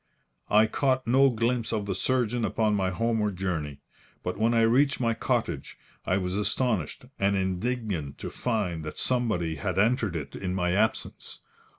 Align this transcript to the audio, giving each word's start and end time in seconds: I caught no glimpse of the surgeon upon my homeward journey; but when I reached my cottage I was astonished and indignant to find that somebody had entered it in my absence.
I 0.49 0.65
caught 0.65 1.05
no 1.05 1.29
glimpse 1.29 1.71
of 1.71 1.85
the 1.85 1.93
surgeon 1.93 2.43
upon 2.43 2.73
my 2.73 2.89
homeward 2.89 3.37
journey; 3.37 3.81
but 4.23 4.35
when 4.35 4.51
I 4.51 4.61
reached 4.63 4.99
my 4.99 5.13
cottage 5.13 5.77
I 6.07 6.17
was 6.17 6.33
astonished 6.33 7.05
and 7.19 7.35
indignant 7.35 8.17
to 8.17 8.31
find 8.31 8.83
that 8.83 8.97
somebody 8.97 9.57
had 9.57 9.77
entered 9.77 10.15
it 10.15 10.35
in 10.35 10.55
my 10.55 10.71
absence. 10.71 11.41